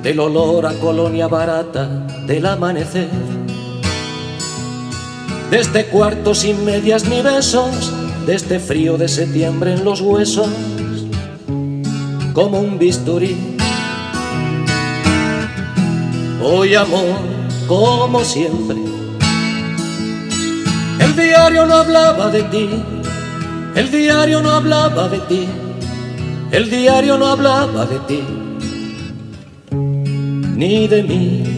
del 0.00 0.20
olor 0.20 0.64
a 0.64 0.74
colonia 0.74 1.26
barata 1.26 2.06
del 2.24 2.46
amanecer, 2.46 3.10
de 5.50 5.58
este 5.58 5.86
cuarto 5.86 6.36
sin 6.36 6.64
medias 6.64 7.08
ni 7.08 7.20
besos, 7.20 7.92
de 8.26 8.36
este 8.36 8.60
frío 8.60 8.96
de 8.96 9.08
septiembre 9.08 9.72
en 9.72 9.84
los 9.84 10.00
huesos, 10.00 10.48
como 12.32 12.60
un 12.60 12.78
bisturí. 12.78 13.56
Hoy 16.40 16.76
amor, 16.76 17.18
como 17.66 18.22
siempre. 18.22 18.76
El 21.00 21.16
diario 21.16 21.66
no 21.66 21.74
hablaba 21.74 22.30
de 22.30 22.44
ti, 22.44 22.70
el 23.78 23.92
diario 23.92 24.42
no 24.42 24.50
hablaba 24.50 25.08
de 25.08 25.18
ti, 25.20 25.46
el 26.50 26.68
diario 26.68 27.16
no 27.16 27.26
hablaba 27.26 27.86
de 27.86 27.98
ti, 28.08 28.24
ni 29.70 30.88
de 30.88 31.02
mí. 31.04 31.57